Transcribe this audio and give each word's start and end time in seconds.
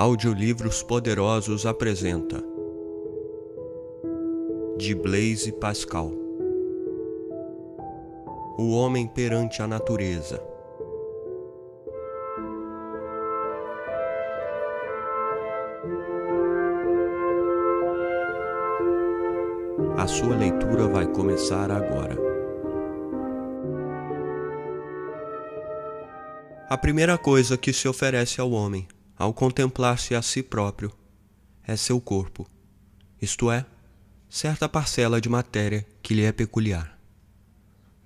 Audiolivros 0.00 0.80
Poderosos 0.80 1.66
apresenta. 1.66 2.40
De 4.76 4.94
Blaise 4.94 5.50
Pascal. 5.50 6.12
O 8.56 8.70
Homem 8.70 9.08
perante 9.08 9.60
a 9.60 9.66
Natureza. 9.66 10.40
A 19.96 20.06
sua 20.06 20.36
leitura 20.36 20.86
vai 20.86 21.08
começar 21.08 21.72
agora. 21.72 22.16
A 26.70 26.78
primeira 26.78 27.18
coisa 27.18 27.58
que 27.58 27.72
se 27.72 27.88
oferece 27.88 28.40
ao 28.40 28.52
homem, 28.52 28.86
ao 29.18 29.34
contemplar-se 29.34 30.14
a 30.14 30.22
si 30.22 30.42
próprio, 30.42 30.92
é 31.66 31.76
seu 31.76 32.00
corpo, 32.00 32.48
isto 33.20 33.50
é, 33.50 33.66
certa 34.28 34.68
parcela 34.68 35.20
de 35.20 35.28
matéria 35.28 35.86
que 36.02 36.14
lhe 36.14 36.22
é 36.22 36.30
peculiar. 36.30 36.98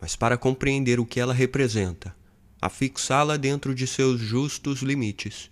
Mas 0.01 0.17
para 0.17 0.39
compreender 0.39 0.98
o 0.98 1.06
que 1.06 1.20
ela 1.20 1.34
representa, 1.34 2.17
afixá-la 2.61 3.37
dentro 3.37 3.75
de 3.75 3.87
seus 3.87 4.20
justos 4.20 4.80
limites, 4.80 5.51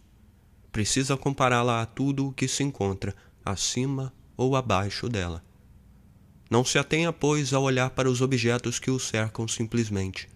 precisa 0.73 1.17
compará-la 1.17 1.83
a 1.83 1.87
tudo 1.87 2.29
o 2.29 2.33
que 2.33 2.49
se 2.49 2.63
encontra 2.63 3.15
acima 3.45 4.13
ou 4.37 4.57
abaixo 4.57 5.09
dela. 5.09 5.45
Não 6.49 6.65
se 6.65 6.79
atenha, 6.79 7.13
pois, 7.13 7.53
a 7.53 7.61
olhar 7.61 7.91
para 7.91 8.11
os 8.11 8.21
objetos 8.21 8.79
que 8.79 8.91
o 8.91 8.99
cercam 8.99 9.47
simplesmente 9.47 10.27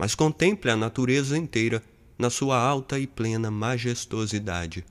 mas 0.00 0.14
contemple 0.14 0.70
a 0.70 0.76
natureza 0.76 1.36
inteira 1.36 1.82
na 2.20 2.28
sua 2.28 2.58
alta 2.58 2.98
e 2.98 3.06
plena 3.06 3.50
majestosidade. 3.50 4.84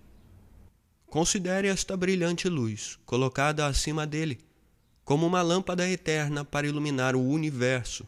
Considere 1.06 1.68
esta 1.68 1.96
brilhante 1.96 2.50
luz 2.50 2.98
colocada 3.06 3.68
acima 3.68 4.08
dele, 4.08 4.40
como 5.06 5.28
uma 5.28 5.44
lâmpada 5.44 5.88
eterna 5.88 6.44
para 6.44 6.66
iluminar 6.66 7.16
o 7.16 7.24
universo, 7.24 8.04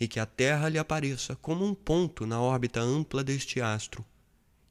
e 0.00 0.08
que 0.08 0.18
a 0.18 0.26
Terra 0.26 0.68
lhe 0.68 0.78
apareça 0.78 1.36
como 1.36 1.64
um 1.64 1.72
ponto 1.72 2.26
na 2.26 2.40
órbita 2.40 2.80
ampla 2.80 3.22
deste 3.22 3.60
astro, 3.60 4.04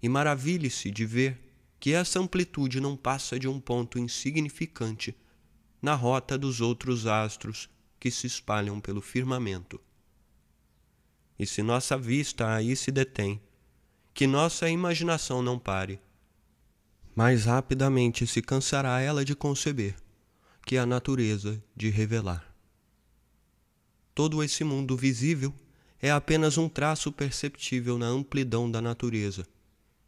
e 0.03 0.09
maravilhe-se 0.09 0.91
de 0.91 1.05
ver 1.05 1.39
que 1.79 1.93
essa 1.93 2.19
amplitude 2.19 2.81
não 2.81 2.97
passa 2.97 3.39
de 3.39 3.47
um 3.47 3.61
ponto 3.61 3.97
insignificante 3.97 5.15
na 5.81 5.95
rota 5.95 6.37
dos 6.37 6.59
outros 6.59 7.07
astros 7.07 7.69
que 7.97 8.11
se 8.11 8.27
espalham 8.27 8.81
pelo 8.81 8.99
firmamento. 8.99 9.79
E 11.39 11.45
se 11.45 11.63
nossa 11.63 11.97
vista 11.97 12.53
aí 12.53 12.75
se 12.75 12.91
detém, 12.91 13.41
que 14.19 14.27
nossa 14.27 14.69
imaginação 14.69 15.41
não 15.41 15.57
pare, 15.57 15.97
mais 17.15 17.45
rapidamente 17.45 18.27
se 18.27 18.41
cansará 18.41 18.99
ela 18.99 19.23
de 19.23 19.33
conceber 19.33 19.95
que 20.65 20.75
a 20.75 20.85
natureza 20.85 21.63
de 21.73 21.89
revelar. 21.89 22.53
Todo 24.13 24.43
esse 24.43 24.61
mundo 24.65 24.97
visível 24.97 25.53
é 26.01 26.11
apenas 26.11 26.57
um 26.57 26.67
traço 26.67 27.13
perceptível 27.13 27.97
na 27.97 28.07
amplidão 28.07 28.69
da 28.69 28.81
natureza, 28.81 29.47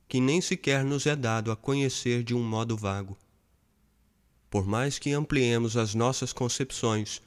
que 0.09 0.19
nem 0.19 0.41
sequer 0.41 0.83
nos 0.83 1.05
é 1.05 1.15
dado 1.15 1.49
a 1.49 1.55
conhecer 1.55 2.21
de 2.21 2.35
um 2.35 2.43
modo 2.43 2.75
vago. 2.75 3.17
Por 4.49 4.67
mais 4.67 4.99
que 4.99 5.13
ampliemos 5.13 5.77
as 5.77 5.95
nossas 5.95 6.33
concepções 6.33 7.21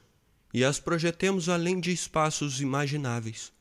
e 0.53 0.63
as 0.63 0.79
projetemos 0.79 1.49
além 1.49 1.79
de 1.79 1.91
espaços 1.91 2.61
imagináveis, 2.61 3.51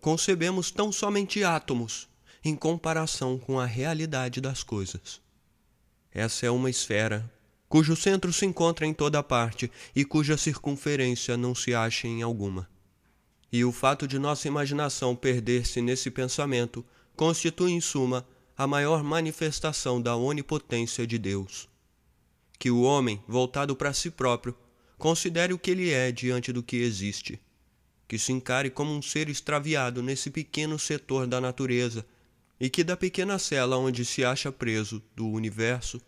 concebemos 0.00 0.70
tão 0.70 0.90
somente 0.90 1.44
átomos 1.44 2.10
em 2.44 2.56
comparação 2.56 3.38
com 3.38 3.58
a 3.58 3.66
realidade 3.66 4.40
das 4.40 4.62
coisas. 4.62 5.20
Essa 6.12 6.46
é 6.46 6.50
uma 6.50 6.70
esfera 6.70 7.30
cujo 7.68 7.96
centro 7.96 8.32
se 8.32 8.44
encontra 8.44 8.86
em 8.86 8.92
toda 8.92 9.22
parte 9.22 9.70
e 9.96 10.04
cuja 10.04 10.36
circunferência 10.36 11.36
não 11.36 11.54
se 11.54 11.74
acha 11.74 12.06
em 12.06 12.20
alguma. 12.22 12.68
E 13.50 13.64
o 13.64 13.72
fato 13.72 14.06
de 14.06 14.18
nossa 14.18 14.46
imaginação 14.46 15.16
perder-se 15.16 15.80
nesse 15.80 16.10
pensamento 16.10 16.84
constitui, 17.16 17.72
em 17.72 17.80
suma, 17.80 18.26
a 18.56 18.66
maior 18.66 19.02
manifestação 19.02 20.02
da 20.02 20.14
onipotência 20.16 21.06
de 21.06 21.18
Deus. 21.18 21.68
Que 22.58 22.70
o 22.70 22.82
homem, 22.82 23.22
voltado 23.26 23.74
para 23.74 23.94
si 23.94 24.10
próprio, 24.10 24.54
considere 24.98 25.54
o 25.54 25.58
que 25.58 25.70
ele 25.70 25.90
é 25.90 26.12
diante 26.12 26.52
do 26.52 26.62
que 26.62 26.76
existe 26.76 27.40
que 28.12 28.18
se 28.18 28.30
encare 28.30 28.68
como 28.68 28.92
um 28.92 29.00
ser 29.00 29.30
extraviado 29.30 30.02
nesse 30.02 30.30
pequeno 30.30 30.78
setor 30.78 31.26
da 31.26 31.40
natureza 31.40 32.04
e 32.62 32.70
que 32.70 32.84
da 32.84 32.96
pequena 32.96 33.40
cela 33.40 33.76
onde 33.76 34.04
se 34.04 34.24
acha 34.24 34.52
preso 34.52 35.02
do 35.16 35.26
universo 35.28 36.00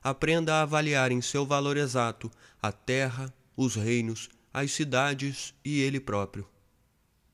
aprenda 0.00 0.54
a 0.54 0.62
avaliar 0.62 1.10
em 1.10 1.20
seu 1.20 1.44
valor 1.44 1.76
exato 1.76 2.30
a 2.62 2.70
terra, 2.70 3.34
os 3.56 3.74
reinos, 3.74 4.28
as 4.54 4.70
cidades 4.70 5.52
e 5.64 5.80
ele 5.80 5.98
próprio. 5.98 6.48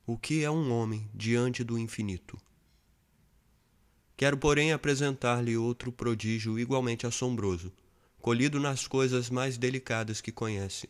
O 0.06 0.16
que 0.16 0.42
é 0.42 0.50
um 0.50 0.72
homem 0.72 1.06
diante 1.12 1.62
do 1.62 1.78
infinito? 1.78 2.38
Quero, 4.16 4.38
porém, 4.38 4.72
apresentar-lhe 4.72 5.54
outro 5.54 5.92
prodígio 5.92 6.58
igualmente 6.58 7.06
assombroso, 7.06 7.70
colhido 8.22 8.58
nas 8.58 8.86
coisas 8.86 9.28
mais 9.28 9.58
delicadas 9.58 10.22
que 10.22 10.32
conhece. 10.32 10.88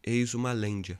Eis 0.00 0.32
uma 0.32 0.52
lêndia 0.52 0.96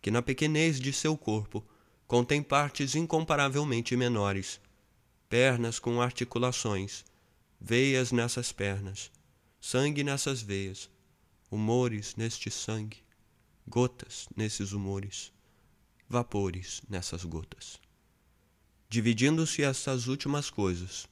que 0.00 0.10
na 0.10 0.22
pequenez 0.22 0.80
de 0.80 0.94
seu 0.94 1.14
corpo 1.14 1.62
contém 2.06 2.42
partes 2.42 2.94
incomparavelmente 2.94 3.94
menores, 3.96 4.60
pernas 5.28 5.78
com 5.78 6.00
articulações, 6.00 7.04
veias 7.60 8.12
nessas 8.12 8.52
pernas, 8.52 9.10
sangue 9.60 10.04
nessas 10.04 10.42
veias, 10.42 10.90
humores 11.50 12.14
neste 12.16 12.50
sangue, 12.50 13.02
gotas 13.66 14.28
nesses 14.36 14.72
humores, 14.72 15.32
vapores 16.08 16.82
nessas 16.88 17.24
gotas. 17.24 17.80
Dividindo-se 18.88 19.62
estas 19.62 20.06
últimas 20.06 20.50
coisas, 20.50 21.08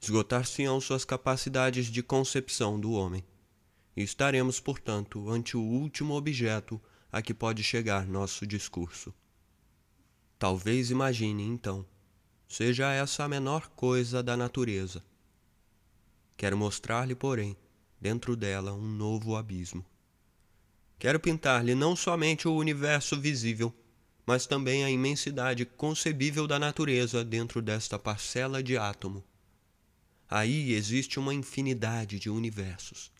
esgotar-se-ão 0.00 0.80
suas 0.80 1.04
capacidades 1.04 1.86
de 1.86 2.02
concepção 2.02 2.78
do 2.78 2.92
homem, 2.92 3.24
e 3.96 4.02
estaremos, 4.02 4.60
portanto, 4.60 5.30
ante 5.30 5.56
o 5.56 5.62
último 5.62 6.14
objeto 6.14 6.80
a 7.10 7.22
que 7.22 7.32
pode 7.32 7.62
chegar 7.62 8.06
nosso 8.06 8.46
discurso. 8.46 9.14
Talvez 10.38 10.90
imagine, 10.90 11.44
então, 11.44 11.86
seja 12.48 12.92
essa 12.92 13.24
a 13.24 13.28
menor 13.28 13.68
coisa 13.70 14.22
da 14.22 14.36
natureza. 14.36 15.04
Quero 16.36 16.56
mostrar-lhe, 16.56 17.14
porém, 17.14 17.56
dentro 18.00 18.36
dela 18.36 18.72
um 18.72 18.86
novo 18.86 19.36
abismo. 19.36 19.84
Quero 20.98 21.18
pintar-lhe 21.20 21.74
não 21.74 21.94
somente 21.94 22.46
o 22.46 22.54
universo 22.54 23.20
visível, 23.20 23.74
mas 24.26 24.46
também 24.46 24.84
a 24.84 24.90
imensidade 24.90 25.64
concebível 25.64 26.46
da 26.46 26.58
natureza 26.58 27.24
dentro 27.24 27.60
desta 27.60 27.98
parcela 27.98 28.62
de 28.62 28.76
átomo. 28.76 29.22
Aí 30.28 30.72
existe 30.72 31.18
uma 31.18 31.34
infinidade 31.34 32.18
de 32.18 32.30
universos, 32.30 33.12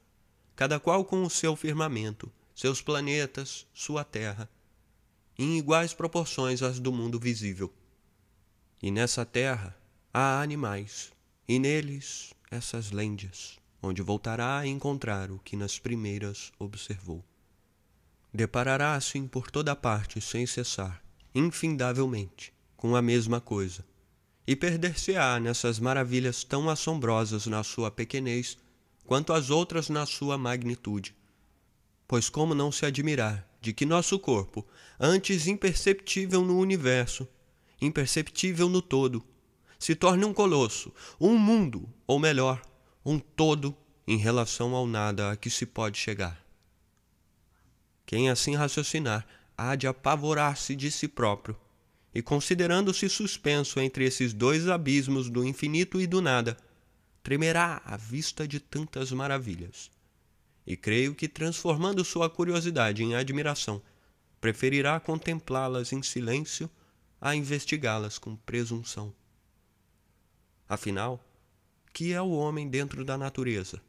cada 0.57 0.81
qual 0.81 1.05
com 1.05 1.23
o 1.23 1.31
seu 1.31 1.55
firmamento, 1.55 2.33
seus 2.55 2.81
planetas, 2.81 3.67
sua 3.75 4.03
Terra, 4.03 4.49
em 5.39 5.59
iguais 5.59 5.93
proporções 5.93 6.63
às 6.63 6.79
do 6.79 6.93
mundo 6.93 7.19
visível. 7.19 7.73
E 8.83 8.91
nessa 8.91 9.25
Terra 9.25 9.77
há 10.13 10.41
animais, 10.41 11.13
e 11.49 11.59
neles 11.59 12.35
essas 12.51 12.91
lêndias, 12.91 13.59
onde 13.83 14.03
voltará 14.03 14.59
a 14.59 14.67
encontrar 14.67 15.31
o 15.31 15.39
que 15.39 15.57
nas 15.57 15.79
primeiras 15.79 16.53
observou. 16.59 17.25
Deparará 18.33 18.95
assim 18.95 19.27
por 19.27 19.51
toda 19.51 19.77
parte, 19.77 20.21
sem 20.21 20.47
cessar, 20.47 21.03
infindavelmente, 21.35 22.53
com 22.77 22.95
a 22.97 23.03
mesma 23.03 23.41
coisa, 23.41 23.85
e 24.47 24.55
perder-se-á 24.55 25.41
nessas 25.41 25.79
maravilhas 25.79 26.45
tão 26.45 26.69
assombrosas 26.69 27.47
na 27.47 27.63
sua 27.63 27.91
pequenez, 27.91 28.59
quanto 29.07 29.33
as 29.33 29.51
outras 29.51 29.89
na 29.89 30.05
sua 30.07 30.37
magnitude 30.37 31.15
Pois 32.07 32.29
como 32.29 32.55
não 32.55 32.71
se 32.71 32.85
admirar 32.85 33.49
de 33.61 33.73
que 33.73 33.87
nosso 33.87 34.19
corpo, 34.19 34.67
antes 35.01 35.47
imperceptível 35.47 36.43
no 36.43 36.59
universo, 36.59 37.27
imperceptível 37.81 38.69
no 38.69 38.81
todo, 38.81 39.25
se 39.79 39.95
torne 39.95 40.25
um 40.25 40.33
colosso, 40.33 40.93
um 41.21 41.37
mundo, 41.37 41.89
ou 42.07 42.19
melhor, 42.19 42.63
um 43.05 43.19
todo 43.19 43.77
em 44.07 44.17
relação 44.17 44.75
ao 44.75 44.87
nada 44.87 45.33
a 45.33 45.37
que 45.37 45.51
se 45.51 45.67
pode 45.67 45.99
chegar. 45.99 46.43
Quem 48.07 48.31
assim 48.31 48.55
raciocinar 48.55 49.27
há 49.57 49.75
de 49.77 49.87
apavorar-se 49.87 50.75
de 50.75 50.91
si 50.91 51.09
próprio, 51.09 51.57
e 52.15 52.23
considerando-se 52.23 53.09
suspenso 53.09 53.81
entre 53.81 54.05
esses 54.05 54.33
dois 54.33 54.69
abismos 54.69 55.29
do 55.29 55.45
infinito 55.45 56.01
e 56.01 56.07
do 56.07 56.21
nada, 56.21 56.57
tremerá 57.23 57.83
à 57.85 57.97
vista 57.97 58.47
de 58.47 58.61
tantas 58.61 59.11
maravilhas 59.11 59.91
e 60.67 60.77
creio 60.77 61.15
que, 61.15 61.29
transformando 61.29 62.05
sua 62.05 62.31
curiosidade 62.31 63.03
em 63.03 63.15
admiração, 63.15 63.83
preferirá 64.41 64.99
contemplá-las 64.99 65.93
em 65.93 66.03
silêncio 66.03 66.71
a 67.21 67.35
investigá-las 67.35 68.19
com 68.19 68.37
presunção. 68.37 69.15
Afinal, 70.69 71.23
que 71.93 72.13
é 72.13 72.21
o 72.21 72.31
homem 72.31 72.69
dentro 72.69 73.05
da 73.05 73.17
natureza? 73.17 73.81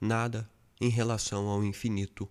Nada 0.00 0.50
em 0.80 0.88
relação 0.88 1.48
ao 1.48 1.62
infinito, 1.62 2.28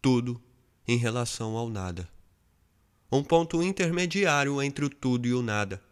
tudo 0.00 0.40
em 0.86 0.96
relação 0.96 1.56
ao 1.56 1.68
nada. 1.68 2.08
Um 3.10 3.22
ponto 3.22 3.62
intermediário 3.62 4.62
entre 4.62 4.84
o 4.84 4.90
tudo 4.90 5.28
e 5.28 5.34
o 5.34 5.42
nada, 5.42 5.82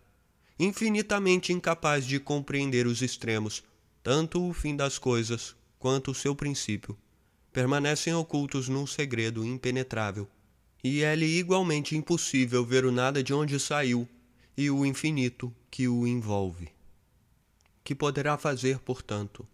infinitamente 0.58 1.52
incapaz 1.52 2.06
de 2.06 2.18
compreender 2.18 2.86
os 2.86 3.02
extremos, 3.02 3.62
tanto 4.02 4.48
o 4.48 4.52
fim 4.52 4.74
das 4.74 4.98
coisas 4.98 5.54
quanto 5.78 6.10
o 6.10 6.14
seu 6.14 6.34
princípio, 6.34 6.96
permanecem 7.52 8.14
ocultos 8.14 8.68
num 8.68 8.86
segredo 8.86 9.44
impenetrável, 9.44 10.28
e 10.82 11.02
é-lhe 11.02 11.38
igualmente 11.38 11.96
impossível 11.96 12.64
ver 12.64 12.84
o 12.84 12.92
nada 12.92 13.22
de 13.22 13.34
onde 13.34 13.58
saiu 13.58 14.08
e 14.56 14.70
o 14.70 14.86
infinito 14.86 15.54
que 15.70 15.88
o 15.88 16.06
envolve. 16.06 16.68
Que 17.84 17.94
poderá 17.94 18.38
fazer, 18.38 18.78
portanto, 18.78 19.46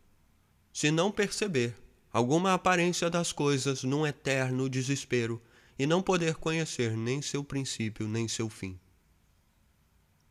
se 0.72 0.90
não 0.90 1.10
perceber 1.10 1.74
alguma 2.12 2.54
aparência 2.54 3.10
das 3.10 3.32
coisas 3.32 3.82
num 3.82 4.06
eterno 4.06 4.68
desespero 4.68 5.40
e 5.78 5.86
não 5.86 6.02
poder 6.02 6.36
conhecer 6.36 6.96
nem 6.96 7.20
seu 7.20 7.42
princípio 7.42 8.06
nem 8.06 8.28
seu 8.28 8.48
fim? 8.48 8.78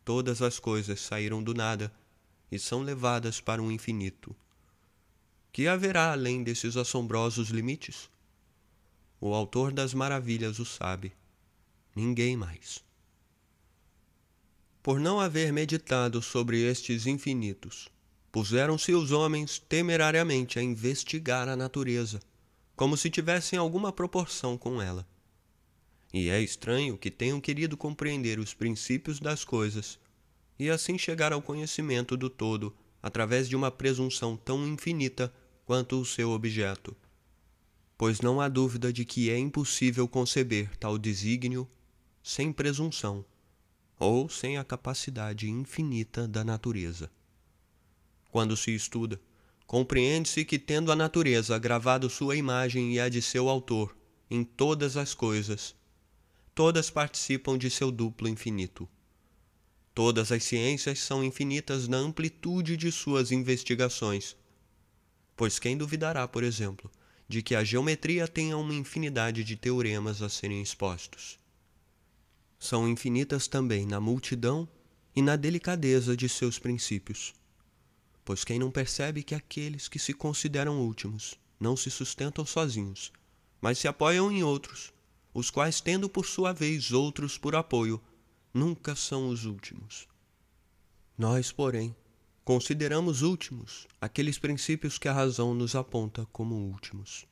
Todas 0.03 0.41
as 0.41 0.59
coisas 0.59 0.99
saíram 0.99 1.43
do 1.43 1.53
nada 1.53 1.91
e 2.51 2.57
são 2.57 2.81
levadas 2.81 3.39
para 3.39 3.61
um 3.61 3.71
infinito. 3.71 4.35
Que 5.51 5.67
haverá 5.67 6.11
além 6.11 6.43
desses 6.43 6.77
assombrosos 6.77 7.49
limites? 7.49 8.09
O 9.23 9.35
autor 9.35 9.71
das 9.71 9.93
maravilhas 9.93 10.57
o 10.57 10.65
sabe, 10.65 11.13
ninguém 11.95 12.35
mais. 12.35 12.83
Por 14.81 14.99
não 14.99 15.19
haver 15.19 15.53
meditado 15.53 16.23
sobre 16.23 16.63
estes 16.63 17.05
infinitos, 17.05 17.87
puseram-se 18.31 18.93
os 18.93 19.11
homens 19.11 19.59
temerariamente 19.59 20.57
a 20.57 20.63
investigar 20.63 21.47
a 21.47 21.55
natureza, 21.55 22.19
como 22.75 22.97
se 22.97 23.11
tivessem 23.11 23.59
alguma 23.59 23.93
proporção 23.93 24.57
com 24.57 24.81
ela. 24.81 25.07
E 26.11 26.27
é 26.27 26.41
estranho 26.41 26.97
que 26.97 27.11
tenham 27.11 27.39
querido 27.39 27.77
compreender 27.77 28.39
os 28.39 28.55
princípios 28.55 29.19
das 29.19 29.45
coisas 29.45 29.99
e 30.57 30.67
assim 30.67 30.97
chegar 30.97 31.31
ao 31.31 31.43
conhecimento 31.43 32.17
do 32.17 32.27
todo 32.27 32.75
através 33.03 33.47
de 33.47 33.55
uma 33.55 33.69
presunção 33.69 34.35
tão 34.35 34.67
infinita 34.67 35.31
quanto 35.63 36.01
o 36.01 36.05
seu 36.05 36.31
objeto. 36.31 36.97
Pois 38.01 38.19
não 38.19 38.41
há 38.41 38.49
dúvida 38.49 38.91
de 38.91 39.05
que 39.05 39.29
é 39.29 39.37
impossível 39.37 40.07
conceber 40.07 40.75
tal 40.77 40.97
desígnio 40.97 41.69
sem 42.23 42.51
presunção 42.51 43.23
ou 43.99 44.27
sem 44.27 44.57
a 44.57 44.63
capacidade 44.63 45.47
infinita 45.47 46.27
da 46.27 46.43
natureza. 46.43 47.11
Quando 48.31 48.57
se 48.57 48.73
estuda, 48.73 49.21
compreende-se 49.67 50.43
que, 50.43 50.57
tendo 50.57 50.91
a 50.91 50.95
natureza 50.95 51.59
gravado 51.59 52.09
sua 52.09 52.35
imagem 52.35 52.91
e 52.91 52.99
a 52.99 53.07
de 53.07 53.21
seu 53.21 53.47
autor 53.47 53.95
em 54.31 54.43
todas 54.43 54.97
as 54.97 55.13
coisas, 55.13 55.75
todas 56.55 56.89
participam 56.89 57.55
de 57.55 57.69
seu 57.69 57.91
duplo 57.91 58.27
infinito. 58.27 58.89
Todas 59.93 60.31
as 60.31 60.43
ciências 60.43 60.97
são 60.97 61.23
infinitas 61.23 61.87
na 61.87 61.97
amplitude 61.97 62.75
de 62.77 62.91
suas 62.91 63.31
investigações. 63.31 64.35
Pois 65.35 65.59
quem 65.59 65.77
duvidará, 65.77 66.27
por 66.27 66.43
exemplo, 66.43 66.89
de 67.31 67.41
que 67.41 67.55
a 67.55 67.63
geometria 67.63 68.27
tenha 68.27 68.57
uma 68.57 68.75
infinidade 68.75 69.43
de 69.43 69.55
teoremas 69.55 70.21
a 70.21 70.29
serem 70.29 70.61
expostos? 70.61 71.41
são 72.61 72.87
infinitas 72.87 73.47
também 73.47 73.87
na 73.87 73.99
multidão 73.99 74.69
e 75.15 75.21
na 75.21 75.35
delicadeza 75.35 76.15
de 76.15 76.29
seus 76.29 76.59
princípios. 76.59 77.33
Pois 78.23 78.43
quem 78.43 78.59
não 78.59 78.69
percebe 78.69 79.23
que 79.23 79.33
aqueles 79.33 79.87
que 79.87 79.97
se 79.97 80.13
consideram 80.13 80.79
últimos 80.79 81.39
não 81.59 81.75
se 81.75 81.89
sustentam 81.89 82.45
sozinhos, 82.45 83.11
mas 83.59 83.79
se 83.79 83.87
apoiam 83.87 84.31
em 84.31 84.43
outros, 84.43 84.93
os 85.33 85.49
quais, 85.49 85.81
tendo 85.81 86.07
por 86.07 86.27
sua 86.27 86.53
vez 86.53 86.91
outros 86.91 87.35
por 87.35 87.55
apoio, 87.55 87.99
nunca 88.53 88.95
são 88.95 89.27
os 89.27 89.45
últimos. 89.45 90.07
Nós, 91.17 91.51
porém, 91.51 91.95
consideramos 92.43 93.21
últimos 93.21 93.87
aqueles 93.99 94.37
princípios 94.39 94.97
que 94.97 95.07
a 95.07 95.13
razão 95.13 95.53
nos 95.53 95.75
aponta 95.75 96.25
como 96.31 96.55
últimos. 96.55 97.25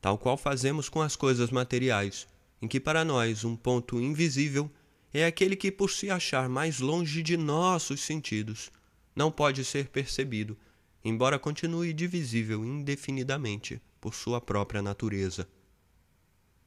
Tal 0.00 0.18
qual 0.18 0.36
fazemos 0.36 0.88
com 0.88 1.00
as 1.00 1.16
coisas 1.16 1.50
materiais, 1.50 2.26
em 2.60 2.68
que 2.68 2.80
para 2.80 3.04
nós 3.04 3.44
um 3.44 3.56
ponto 3.56 4.00
invisível 4.00 4.70
é 5.12 5.24
aquele 5.24 5.54
que, 5.54 5.70
por 5.70 5.90
se 5.90 6.10
achar 6.10 6.48
mais 6.48 6.80
longe 6.80 7.22
de 7.22 7.36
nossos 7.36 8.00
sentidos, 8.00 8.70
não 9.14 9.30
pode 9.30 9.64
ser 9.64 9.88
percebido, 9.88 10.58
embora 11.04 11.38
continue 11.38 11.92
divisível 11.92 12.64
indefinidamente 12.64 13.80
por 14.00 14.14
sua 14.14 14.40
própria 14.40 14.82
natureza. 14.82 15.48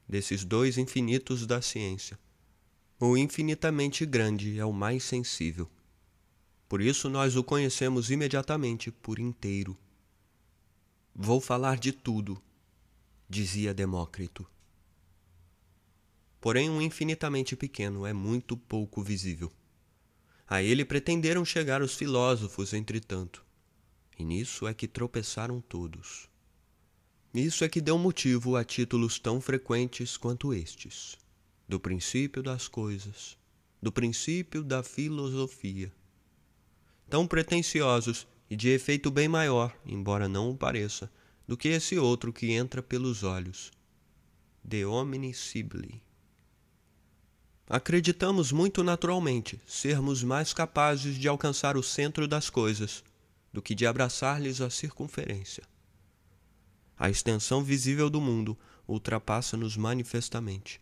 Desses 0.07 0.45
dois 0.45 0.77
infinitos 0.77 1.45
da 1.45 1.61
ciência, 1.61 2.17
o 2.99 3.17
infinitamente 3.17 4.05
grande 4.05 4.57
é 4.57 4.65
o 4.65 4.71
mais 4.71 5.03
sensível. 5.03 5.69
Por 6.67 6.81
isso 6.81 7.09
nós 7.09 7.35
o 7.35 7.43
conhecemos 7.43 8.11
imediatamente 8.11 8.91
por 8.91 9.19
inteiro. 9.19 9.77
Vou 11.15 11.39
falar 11.39 11.77
de 11.77 11.91
tudo, 11.91 12.41
dizia 13.29 13.73
Demócrito 13.73 14.47
porém 16.39 16.69
um 16.69 16.81
infinitamente 16.81 17.55
pequeno 17.55 18.05
é 18.05 18.13
muito 18.13 18.55
pouco 18.55 19.01
visível. 19.01 19.51
A 20.47 20.63
ele 20.63 20.85
pretenderam 20.85 21.43
chegar 21.43 21.81
os 21.81 21.95
filósofos, 21.95 22.73
entretanto, 22.73 23.43
e 24.17 24.23
nisso 24.23 24.65
é 24.65 24.73
que 24.73 24.87
tropeçaram 24.87 25.59
todos. 25.59 26.29
Isso 27.33 27.65
é 27.65 27.69
que 27.69 27.81
deu 27.81 27.97
motivo 27.97 28.55
a 28.55 28.63
títulos 28.63 29.19
tão 29.19 29.41
frequentes 29.41 30.15
quanto 30.15 30.53
estes: 30.53 31.17
do 31.67 31.79
princípio 31.79 32.41
das 32.41 32.67
coisas, 32.67 33.37
do 33.81 33.91
princípio 33.91 34.63
da 34.63 34.81
filosofia. 34.81 35.91
Tão 37.09 37.25
pretensiosos 37.25 38.27
e 38.49 38.55
de 38.55 38.69
efeito 38.69 39.09
bem 39.09 39.27
maior, 39.27 39.75
embora 39.85 40.27
não 40.27 40.51
o 40.51 40.57
pareça, 40.57 41.11
do 41.47 41.55
que 41.55 41.69
esse 41.69 41.97
outro 41.97 42.33
que 42.33 42.51
entra 42.51 42.83
pelos 42.83 43.23
olhos. 43.23 43.71
De 44.63 44.85
homini 44.85 45.33
sibili. 45.33 46.01
Acreditamos 47.69 48.51
muito 48.51 48.83
naturalmente 48.83 49.59
sermos 49.65 50.23
mais 50.23 50.53
capazes 50.53 51.15
de 51.15 51.27
alcançar 51.27 51.75
o 51.77 51.83
centro 51.83 52.27
das 52.27 52.49
coisas 52.49 53.03
do 53.51 53.61
que 53.61 53.73
de 53.73 53.85
abraçar-lhes 53.85 54.61
a 54.61 54.69
circunferência. 54.69 55.63
A 56.97 57.09
extensão 57.09 57.63
visível 57.63 58.09
do 58.09 58.19
mundo 58.19 58.57
ultrapassa-nos 58.87 59.75
manifestamente. 59.77 60.81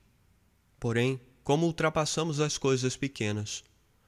Porém, 0.79 1.20
como 1.44 1.65
ultrapassamos 1.65 2.39
as 2.39 2.58
coisas 2.58 2.96
pequenas, 2.96 3.63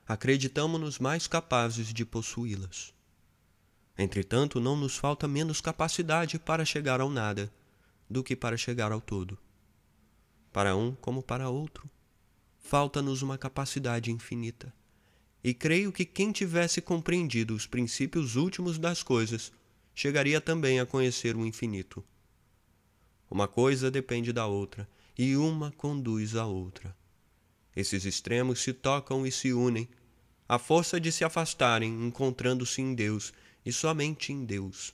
acreditamos-nos 0.07 0.99
mais 0.99 1.27
capazes 1.27 1.93
de 1.93 2.05
possuí-las. 2.05 2.93
Entretanto, 3.97 4.59
não 4.59 4.75
nos 4.75 4.95
falta 4.95 5.27
menos 5.27 5.59
capacidade 5.59 6.39
para 6.39 6.63
chegar 6.63 7.01
ao 7.01 7.09
nada 7.09 7.51
do 8.09 8.23
que 8.23 8.35
para 8.35 8.55
chegar 8.55 8.91
ao 8.91 9.01
todo. 9.01 9.37
Para 10.53 10.75
um 10.75 10.95
como 10.95 11.21
para 11.21 11.49
outro, 11.49 11.89
falta-nos 12.59 13.21
uma 13.21 13.37
capacidade 13.37 14.11
infinita. 14.11 14.73
E 15.43 15.53
creio 15.53 15.91
que 15.91 16.05
quem 16.05 16.31
tivesse 16.31 16.81
compreendido 16.81 17.53
os 17.53 17.65
princípios 17.65 18.35
últimos 18.35 18.77
das 18.77 19.03
coisas 19.03 19.51
chegaria 19.93 20.39
também 20.39 20.79
a 20.79 20.85
conhecer 20.85 21.35
o 21.35 21.45
infinito. 21.45 22.03
Uma 23.29 23.47
coisa 23.47 23.91
depende 23.91 24.31
da 24.31 24.45
outra, 24.45 24.87
e 25.17 25.35
uma 25.35 25.71
conduz 25.71 26.35
à 26.35 26.45
outra. 26.45 26.95
Esses 27.75 28.05
extremos 28.05 28.61
se 28.61 28.73
tocam 28.73 29.25
e 29.25 29.31
se 29.31 29.53
unem, 29.53 29.87
a 30.47 30.57
força 30.57 30.99
de 30.99 31.11
se 31.11 31.23
afastarem, 31.23 32.05
encontrando-se 32.05 32.81
em 32.81 32.93
Deus 32.93 33.33
e 33.65 33.71
somente 33.71 34.31
em 34.31 34.45
Deus. 34.45 34.93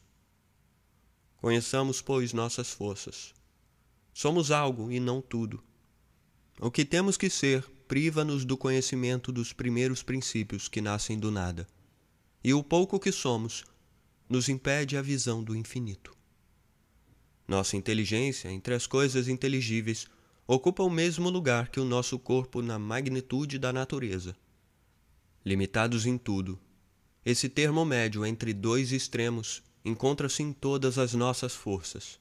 Conheçamos, 1.37 2.01
pois, 2.01 2.33
nossas 2.33 2.71
forças. 2.71 3.33
Somos 4.13 4.49
algo 4.49 4.91
e 4.91 4.99
não 4.99 5.21
tudo. 5.21 5.63
O 6.59 6.71
que 6.71 6.85
temos 6.85 7.17
que 7.17 7.29
ser 7.29 7.63
priva-nos 7.87 8.45
do 8.45 8.57
conhecimento 8.57 9.31
dos 9.31 9.53
primeiros 9.53 10.01
princípios 10.01 10.67
que 10.67 10.81
nascem 10.81 11.19
do 11.19 11.29
nada, 11.29 11.67
e 12.43 12.53
o 12.53 12.63
pouco 12.63 12.99
que 12.99 13.11
somos 13.11 13.63
nos 14.27 14.49
impede 14.49 14.97
a 14.97 15.01
visão 15.01 15.43
do 15.43 15.55
infinito. 15.55 16.15
Nossa 17.47 17.75
inteligência, 17.75 18.49
entre 18.49 18.73
as 18.73 18.87
coisas 18.87 19.27
inteligíveis, 19.27 20.07
ocupa 20.47 20.81
o 20.81 20.89
mesmo 20.89 21.29
lugar 21.29 21.69
que 21.69 21.79
o 21.79 21.85
nosso 21.85 22.17
corpo 22.17 22.61
na 22.61 22.79
magnitude 22.79 23.59
da 23.59 23.71
natureza. 23.71 24.35
Limitados 25.45 26.05
em 26.05 26.17
tudo, 26.17 26.59
esse 27.25 27.49
termo 27.49 27.83
médio 27.85 28.25
entre 28.25 28.53
dois 28.53 28.91
extremos 28.91 29.61
encontra-se 29.83 30.41
em 30.41 30.53
todas 30.53 30.97
as 30.97 31.13
nossas 31.13 31.53
forças. 31.53 32.19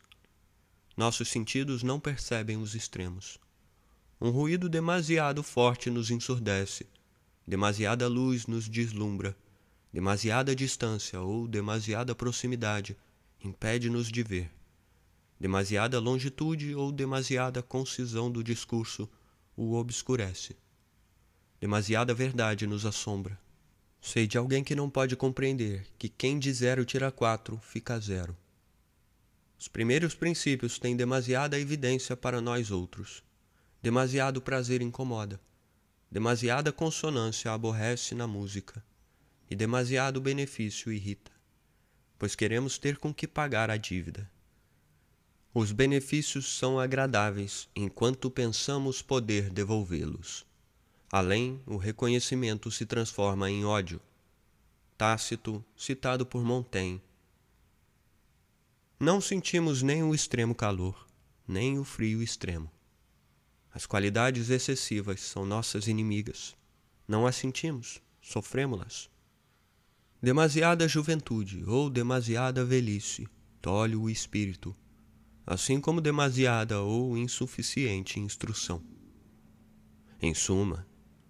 Nossos 0.96 1.28
sentidos 1.28 1.82
não 1.82 1.98
percebem 1.98 2.56
os 2.56 2.74
extremos. 2.74 3.38
Um 4.20 4.30
ruído 4.30 4.68
demasiado 4.68 5.42
forte 5.42 5.90
nos 5.90 6.10
ensurdece, 6.10 6.86
demasiada 7.46 8.08
luz 8.08 8.46
nos 8.46 8.68
deslumbra, 8.68 9.36
Demasiada 9.92 10.56
distância 10.56 11.20
ou 11.20 11.46
demasiada 11.46 12.14
proximidade 12.14 12.96
impede-nos 13.44 14.10
de 14.10 14.22
ver. 14.22 14.50
Demasiada 15.38 16.00
longitude 16.00 16.74
ou 16.74 16.90
demasiada 16.90 17.62
concisão 17.62 18.30
do 18.30 18.42
discurso 18.42 19.06
o 19.54 19.74
obscurece. 19.74 20.56
Demasiada 21.62 22.12
verdade 22.12 22.66
nos 22.66 22.84
assombra. 22.84 23.38
Sei 24.00 24.26
de 24.26 24.36
alguém 24.36 24.64
que 24.64 24.74
não 24.74 24.90
pode 24.90 25.14
compreender 25.14 25.86
que 25.96 26.08
quem 26.08 26.36
de 26.36 26.52
zero 26.52 26.84
tira 26.84 27.12
quatro 27.12 27.56
fica 27.58 28.00
zero. 28.00 28.36
Os 29.56 29.68
primeiros 29.68 30.12
princípios 30.12 30.76
têm 30.76 30.96
demasiada 30.96 31.56
evidência 31.56 32.16
para 32.16 32.40
nós 32.40 32.72
outros. 32.72 33.22
Demasiado 33.80 34.42
prazer 34.42 34.82
incomoda. 34.82 35.40
Demasiada 36.10 36.72
consonância 36.72 37.52
aborrece 37.52 38.12
na 38.12 38.26
música 38.26 38.84
e 39.48 39.54
demasiado 39.54 40.20
benefício 40.20 40.92
irrita, 40.92 41.30
pois 42.18 42.34
queremos 42.34 42.76
ter 42.76 42.96
com 42.96 43.14
que 43.14 43.28
pagar 43.28 43.70
a 43.70 43.76
dívida. 43.76 44.28
Os 45.54 45.70
benefícios 45.70 46.58
são 46.58 46.80
agradáveis 46.80 47.68
enquanto 47.76 48.28
pensamos 48.28 49.00
poder 49.00 49.48
devolvê-los. 49.48 50.44
Além, 51.12 51.60
o 51.66 51.76
reconhecimento 51.76 52.70
se 52.70 52.86
transforma 52.86 53.50
em 53.50 53.66
ódio. 53.66 54.00
Tácito, 54.96 55.62
citado 55.76 56.24
por 56.24 56.42
Montaigne. 56.42 57.02
Não 58.98 59.20
sentimos 59.20 59.82
nem 59.82 60.02
o 60.02 60.14
extremo 60.14 60.54
calor, 60.54 61.06
nem 61.46 61.78
o 61.78 61.84
frio 61.84 62.22
extremo. 62.22 62.70
As 63.70 63.84
qualidades 63.84 64.48
excessivas 64.48 65.20
são 65.20 65.44
nossas 65.44 65.86
inimigas. 65.86 66.56
Não 67.06 67.26
as 67.26 67.36
sentimos, 67.36 68.00
sofremos-las. 68.22 69.10
Demasiada 70.22 70.88
juventude 70.88 71.62
ou 71.66 71.90
demasiada 71.90 72.64
velhice 72.64 73.28
tolhe 73.60 73.96
o 73.96 74.08
espírito, 74.08 74.74
assim 75.44 75.78
como 75.78 76.00
demasiada 76.00 76.80
ou 76.80 77.18
insuficiente 77.18 78.18
instrução. 78.18 78.82
Em 80.20 80.32
suma, 80.32 80.86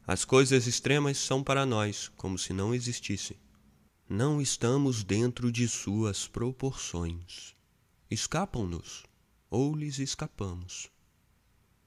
as 0.07 0.25
coisas 0.25 0.67
extremas 0.67 1.17
são 1.19 1.45
para 1.45 1.65
nós 1.65 2.11
como 2.17 2.37
se 2.37 2.53
não 2.53 2.75
existissem. 2.75 3.37
Não 4.09 4.43
estamos 4.43 5.05
dentro 5.05 5.51
de 5.53 5.69
suas 5.69 6.27
proporções. 6.27 7.55
Escapam-nos 8.11 9.05
ou 9.49 9.77
lhes 9.77 9.99
escapamos. 10.01 10.91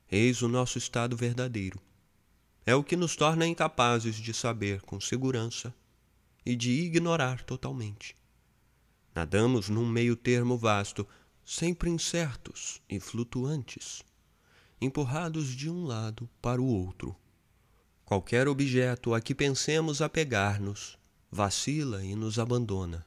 Eis 0.10 0.42
o 0.42 0.48
nosso 0.48 0.78
estado 0.78 1.18
verdadeiro. 1.18 1.80
É 2.66 2.74
o 2.74 2.84
que 2.84 2.96
nos 2.96 3.16
torna 3.16 3.46
incapazes 3.46 4.16
de 4.16 4.34
saber 4.34 4.82
com 4.82 5.00
segurança 5.00 5.76
e 6.46 6.56
de 6.56 6.72
ignorar 6.72 7.44
totalmente. 7.44 8.16
Nadamos 9.14 9.68
num 9.68 9.86
meio 9.86 10.16
termo 10.16 10.58
vasto, 10.58 11.08
sempre 11.44 11.90
incertos 11.90 12.82
e 12.90 13.00
flutuantes, 13.00 14.04
empurrados 14.80 15.50
de 15.56 15.70
um 15.70 15.84
lado 15.86 16.30
para 16.42 16.62
o 16.62 16.66
outro. 16.66 17.16
Qualquer 18.06 18.48
objeto 18.48 19.16
a 19.16 19.20
que 19.20 19.34
pensemos 19.34 20.02
apegar-nos 20.02 20.98
vacila 21.32 22.04
e 22.04 22.16
nos 22.16 22.40
abandona. 22.40 23.06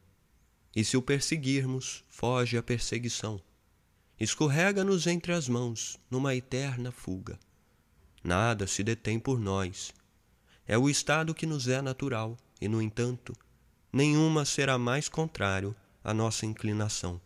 E 0.77 0.85
se 0.85 0.97
o 0.97 1.03
perseguirmos, 1.03 2.05
foge 2.09 2.59
a 2.59 2.63
perseguição. 2.63 3.41
Escorrega-nos 4.21 5.07
entre 5.07 5.33
as 5.33 5.49
mãos 5.49 5.99
numa 6.11 6.35
eterna 6.35 6.91
fuga. 6.91 7.39
Nada 8.23 8.67
se 8.67 8.83
detém 8.83 9.19
por 9.19 9.41
nós. 9.41 9.95
É 10.67 10.77
o 10.77 10.91
estado 10.91 11.35
que 11.35 11.47
nos 11.47 11.69
é 11.69 11.81
natural 11.81 12.37
e, 12.61 12.69
no 12.69 12.83
entanto, 12.83 13.33
nenhuma 13.93 14.45
será 14.45 14.77
mais 14.77 15.09
contrário 15.09 15.75
à 16.05 16.13
nossa 16.13 16.45
inclinação. 16.45 17.21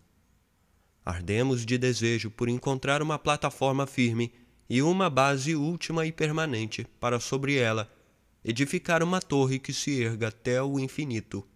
Ardemos 1.04 1.66
de 1.66 1.76
desejo 1.76 2.30
por 2.30 2.48
encontrar 2.48 3.02
uma 3.02 3.18
plataforma 3.18 3.86
firme 3.86 4.32
e 4.68 4.82
uma 4.82 5.10
base 5.10 5.54
última 5.54 6.06
e 6.06 6.12
permanente 6.12 6.86
para 6.98 7.20
sobre 7.20 7.56
ela 7.56 7.92
edificar 8.44 9.02
uma 9.02 9.20
torre 9.20 9.58
que 9.58 9.72
se 9.72 10.02
erga 10.02 10.28
até 10.28 10.62
o 10.62 10.78
infinito. 10.78 11.46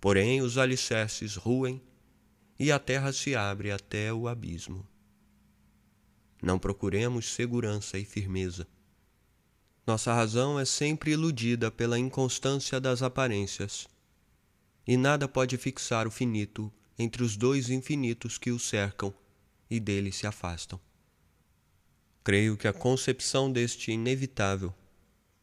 Porém, 0.00 0.40
os 0.40 0.56
alicerces 0.58 1.36
ruem 1.36 1.82
e 2.58 2.70
a 2.72 2.78
terra 2.78 3.12
se 3.12 3.34
abre 3.34 3.70
até 3.70 4.12
o 4.12 4.28
abismo. 4.28 4.86
Não 6.42 6.58
procuremos 6.58 7.32
segurança 7.32 7.98
e 7.98 8.04
firmeza 8.04 8.66
nossa 9.86 10.12
razão 10.12 10.58
é 10.58 10.64
sempre 10.64 11.12
iludida 11.12 11.70
pela 11.70 11.96
inconstância 11.96 12.80
das 12.80 13.02
aparências, 13.02 13.86
e 14.84 14.96
nada 14.96 15.28
pode 15.28 15.56
fixar 15.56 16.08
o 16.08 16.10
finito 16.10 16.72
entre 16.98 17.22
os 17.22 17.36
dois 17.36 17.70
infinitos 17.70 18.36
que 18.36 18.50
o 18.50 18.58
cercam 18.58 19.14
e 19.70 19.78
dele 19.78 20.10
se 20.10 20.26
afastam. 20.26 20.80
Creio 22.26 22.56
que 22.56 22.66
a 22.66 22.72
concepção 22.72 23.52
deste 23.52 23.92
inevitável 23.92 24.74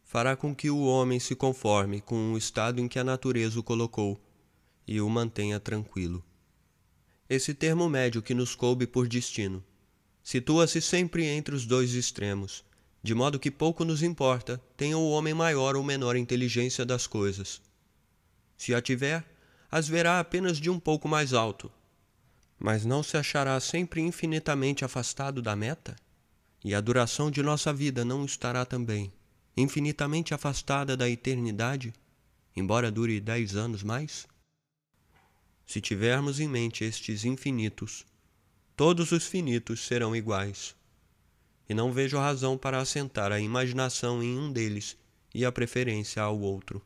fará 0.04 0.36
com 0.36 0.54
que 0.54 0.70
o 0.70 0.84
homem 0.84 1.18
se 1.18 1.34
conforme 1.34 2.02
com 2.02 2.34
o 2.34 2.38
estado 2.38 2.82
em 2.82 2.90
que 2.90 3.00
a 3.00 3.06
natureza 3.06 3.58
o 3.58 3.64
colocou 3.64 4.22
e 4.86 5.00
o 5.00 5.10
mantenha 5.10 5.62
tranquilo. 5.62 6.22
Esse 7.30 7.54
termo 7.54 7.88
médio 7.88 8.22
que 8.22 8.34
nos 8.34 8.54
coube 8.54 8.86
por 8.86 9.08
destino 9.08 9.64
situa-se 10.22 10.82
sempre 10.82 11.24
entre 11.24 11.56
os 11.56 11.66
dois 11.66 11.94
extremos 11.94 12.66
de 13.02 13.16
modo 13.16 13.40
que 13.40 13.50
pouco 13.50 13.86
nos 13.86 14.04
importa 14.04 14.62
tenha 14.76 14.98
o 14.98 15.10
homem 15.10 15.34
maior 15.34 15.78
ou 15.78 15.84
menor 15.86 16.18
inteligência 16.18 16.86
das 16.86 17.08
coisas. 17.08 17.62
Se 18.58 18.76
a 18.76 18.82
tiver, 18.82 19.26
as 19.72 19.88
verá 19.88 20.20
apenas 20.20 20.58
de 20.58 20.70
um 20.70 20.82
pouco 20.82 21.08
mais 21.08 21.32
alto. 21.32 21.72
Mas 22.60 22.84
não 22.84 23.02
se 23.02 23.16
achará 23.16 23.58
sempre 23.62 24.02
infinitamente 24.02 24.84
afastado 24.84 25.42
da 25.42 25.56
meta? 25.56 25.96
E 26.64 26.74
a 26.74 26.80
duração 26.80 27.30
de 27.30 27.44
nossa 27.44 27.74
vida 27.74 28.06
não 28.06 28.24
estará 28.26 28.66
também 28.66 29.12
infinitamente 29.56 30.34
afastada 30.34 30.98
da 30.98 31.10
eternidade, 31.10 31.94
embora 32.56 32.92
dure 32.92 33.20
dez 33.20 33.56
anos 33.56 33.84
mais? 33.84 34.28
Se 35.66 35.80
tivermos 35.80 36.40
em 36.40 36.48
mente 36.48 36.84
estes 36.84 37.24
infinitos, 37.24 38.06
todos 38.76 39.12
os 39.12 39.26
finitos 39.26 39.86
serão 39.86 40.16
iguais 40.16 40.76
e 41.68 41.74
não 41.74 41.92
vejo 41.92 42.18
razão 42.18 42.58
para 42.58 42.80
assentar 42.80 43.32
a 43.32 43.40
imaginação 43.40 44.22
em 44.22 44.38
um 44.38 44.52
deles 44.52 44.98
e 45.34 45.46
a 45.46 45.52
preferência 45.52 46.22
ao 46.22 46.40
outro. 46.40 46.82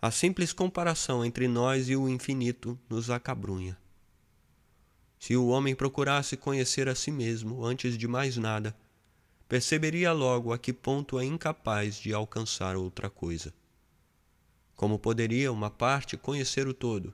A 0.00 0.10
simples 0.10 0.52
comparação 0.52 1.24
entre 1.24 1.46
nós 1.46 1.88
e 1.88 1.94
o 1.94 2.08
infinito 2.08 2.78
nos 2.88 3.08
acabrunha. 3.08 3.78
Se 5.22 5.36
o 5.36 5.46
homem 5.46 5.72
procurasse 5.72 6.36
conhecer 6.36 6.88
a 6.88 6.96
si 6.96 7.12
mesmo 7.12 7.64
antes 7.64 7.96
de 7.96 8.08
mais 8.08 8.36
nada, 8.36 8.76
perceberia 9.48 10.12
logo 10.12 10.52
a 10.52 10.58
que 10.58 10.72
ponto 10.72 11.16
é 11.16 11.24
incapaz 11.24 11.94
de 11.94 12.12
alcançar 12.12 12.74
outra 12.74 13.08
coisa. 13.08 13.54
Como 14.74 14.98
poderia 14.98 15.52
uma 15.52 15.70
parte 15.70 16.16
conhecer 16.16 16.66
o 16.66 16.74
todo? 16.74 17.12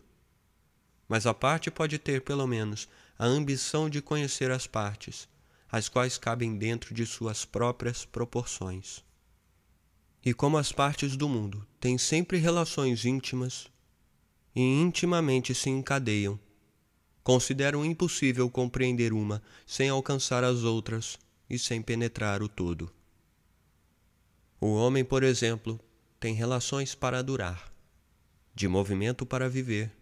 Mas 1.06 1.26
a 1.26 1.34
parte 1.34 1.70
pode 1.70 1.98
ter, 1.98 2.22
pelo 2.22 2.46
menos, 2.46 2.88
a 3.18 3.26
ambição 3.26 3.90
de 3.90 4.00
conhecer 4.00 4.50
as 4.50 4.66
partes 4.66 5.28
as 5.70 5.86
quais 5.86 6.16
cabem 6.16 6.56
dentro 6.56 6.94
de 6.94 7.04
suas 7.04 7.44
próprias 7.44 8.06
proporções. 8.06 9.04
E 10.24 10.32
como 10.32 10.56
as 10.56 10.72
partes 10.72 11.14
do 11.14 11.28
mundo 11.28 11.62
têm 11.78 11.98
sempre 11.98 12.38
relações 12.38 13.04
íntimas 13.04 13.66
e 14.56 14.62
intimamente 14.62 15.54
se 15.54 15.68
encadeiam, 15.68 16.40
considero 17.28 17.84
impossível 17.84 18.48
compreender 18.48 19.12
uma 19.12 19.42
sem 19.66 19.90
alcançar 19.90 20.42
as 20.42 20.62
outras 20.62 21.18
e 21.50 21.58
sem 21.58 21.82
penetrar 21.82 22.42
o 22.42 22.48
todo. 22.48 22.90
O 24.58 24.68
homem, 24.68 25.04
por 25.04 25.22
exemplo, 25.22 25.78
tem 26.18 26.32
relações 26.32 26.94
para 26.94 27.20
durar, 27.20 27.70
de 28.54 28.66
movimento 28.66 29.26
para 29.26 29.46
viver, 29.46 29.92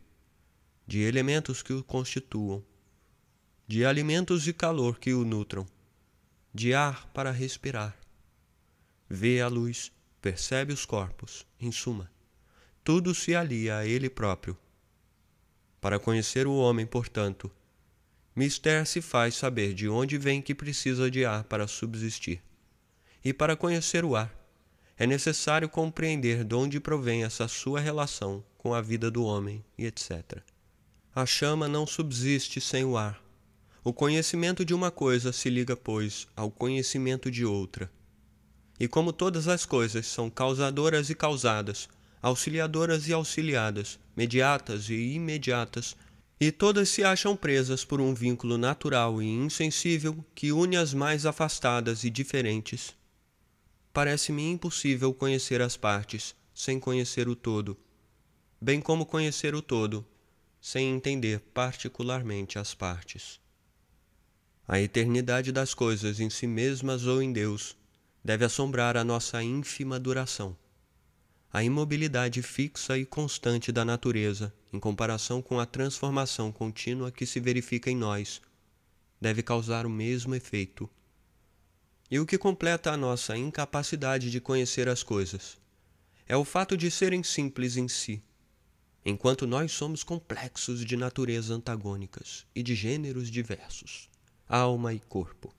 de 0.87 1.00
elementos 1.00 1.64
que 1.64 1.73
o 1.73 1.83
constituam 1.83 2.64
de 3.66 3.85
alimentos 3.85 4.47
e 4.47 4.52
calor 4.52 4.97
que 4.97 5.12
o 5.12 5.25
nutram, 5.25 5.66
de 6.54 6.75
ar 6.75 7.09
para 7.09 7.33
respirar. 7.33 7.99
Vê 9.11 9.40
a 9.40 9.49
luz, 9.49 9.90
percebe 10.23 10.73
os 10.73 10.87
corpos, 10.87 11.45
em 11.59 11.73
suma, 11.73 12.09
tudo 12.85 13.12
se 13.12 13.35
alia 13.35 13.78
a 13.78 13.85
ele 13.85 14.09
próprio. 14.09 14.56
Para 15.87 16.00
conhecer 16.00 16.49
o 16.49 16.57
homem, 16.57 16.85
portanto, 16.85 17.49
Mister 18.35 18.85
se 18.85 19.00
faz 19.00 19.37
saber 19.37 19.73
de 19.73 19.88
onde 19.88 20.19
vem 20.19 20.43
que 20.43 20.52
precisa 20.52 21.09
de 21.09 21.25
ar 21.25 21.45
para 21.45 21.69
subsistir. 21.69 22.43
E 23.25 23.33
para 23.33 23.55
conhecer 23.55 24.05
o 24.05 24.16
ar, 24.16 24.35
é 24.99 25.07
necessário 25.07 25.69
compreender 25.69 26.43
de 26.43 26.57
onde 26.57 26.81
provém 26.81 27.23
essa 27.23 27.47
sua 27.47 27.78
relação 27.78 28.45
com 28.59 28.75
a 28.75 28.83
vida 28.83 29.12
do 29.12 29.25
homem 29.25 29.64
e 29.78 29.87
etc. 29.87 30.43
A 31.14 31.25
chama 31.25 31.69
não 31.69 31.87
subsiste 31.87 32.61
sem 32.61 32.85
o 32.85 32.97
ar 32.97 33.23
o 33.85 33.93
conhecimento 33.93 34.64
de 34.64 34.75
uma 34.75 34.90
coisa 34.90 35.33
se 35.33 35.49
liga, 35.49 35.76
pois, 35.76 36.26
ao 36.35 36.50
conhecimento 36.50 37.31
de 37.31 37.45
outra. 37.45 37.88
E 38.81 38.88
como 38.88 39.12
todas 39.12 39.47
as 39.47 39.64
coisas 39.64 40.09
são 40.09 40.28
causadoras 40.28 41.11
e 41.11 41.14
causadas, 41.14 41.88
auxiliadoras 42.26 43.06
e 43.06 43.12
auxiliadas, 43.12 44.00
mediatas 44.16 44.90
e 44.90 45.14
imediatas, 45.14 45.95
e 46.40 46.50
todas 46.50 46.88
se 46.88 47.04
acham 47.04 47.37
presas 47.37 47.85
por 47.85 48.00
um 48.00 48.12
vínculo 48.12 48.59
natural 48.59 49.23
e 49.23 49.26
insensível 49.26 50.25
que 50.35 50.50
une 50.50 50.76
as 50.76 50.92
mais 50.92 51.25
afastadas 51.25 52.02
e 52.02 52.11
diferentes. 52.11 52.97
Parece-me 53.92 54.42
impossível 54.50 55.14
conhecer 55.14 55.62
as 55.62 55.76
partes 55.76 56.35
sem 56.52 56.80
conhecer 56.80 57.28
o 57.28 57.37
todo, 57.37 57.76
bem 58.61 58.80
como 58.80 59.06
conhecer 59.06 59.54
o 59.54 59.62
todo 59.62 60.04
sem 60.61 60.88
entender 60.88 61.38
particularmente 61.54 62.59
as 62.59 62.75
partes. 62.75 63.38
A 64.66 64.80
eternidade 64.80 65.52
das 65.52 65.75
coisas 65.75 66.18
em 66.18 66.28
si 66.28 66.49
mesmas 66.49 67.06
ou 67.06 67.23
em 67.23 67.33
Deus 67.33 67.76
deve 68.25 68.45
assombrar 68.45 68.97
a 68.97 69.04
nossa 69.04 69.40
ínfima 69.45 70.00
duração. 70.00 70.56
A 71.57 71.65
imobilidade 71.65 72.43
fixa 72.43 72.99
e 72.99 73.07
constante 73.07 73.73
da 73.73 73.83
natureza, 73.83 74.53
em 74.71 74.79
comparação 74.79 75.41
com 75.41 75.59
a 75.59 75.65
transformação 75.65 76.53
contínua 76.53 77.11
que 77.11 77.25
se 77.25 77.41
verifica 77.41 77.91
em 77.91 77.97
nós, 77.97 78.43
deve 79.19 79.43
causar 79.43 79.87
o 79.87 79.89
mesmo 79.89 80.35
efeito. 80.35 80.87
E 82.11 82.21
o 82.21 82.27
que 82.27 82.37
completa 82.37 82.93
a 82.93 82.97
nossa 82.99 83.39
incapacidade 83.39 84.31
de 84.31 84.39
conhecer 84.39 84.87
as 84.87 85.03
coisas 85.03 85.57
é 86.29 86.37
o 86.37 86.45
fato 86.45 86.77
de 86.77 86.91
serem 86.91 87.23
simples 87.23 87.79
em 87.79 87.89
si, 87.89 88.23
enquanto 89.03 89.47
nós 89.47 89.73
somos 89.73 90.05
complexos 90.05 90.85
de 90.85 90.95
natureza 90.95 91.55
antagônicas 91.55 92.45
e 92.55 92.63
de 92.63 92.75
gêneros 92.75 93.31
diversos, 93.31 94.11
alma 94.47 94.93
e 94.93 95.01
corpo. 95.01 95.55